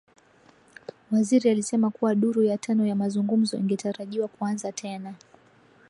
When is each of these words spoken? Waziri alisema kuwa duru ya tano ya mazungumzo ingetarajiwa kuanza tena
Waziri 1.11 1.49
alisema 1.49 1.89
kuwa 1.89 2.15
duru 2.15 2.43
ya 2.43 2.57
tano 2.57 2.85
ya 2.85 2.95
mazungumzo 2.95 3.57
ingetarajiwa 3.57 4.27
kuanza 4.27 4.71
tena 4.71 5.13